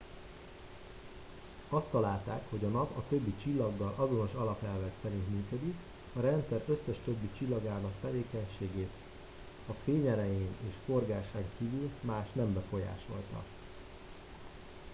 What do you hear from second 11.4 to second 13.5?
kívül más nem befolyásolta